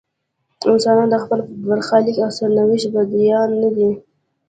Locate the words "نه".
3.63-3.69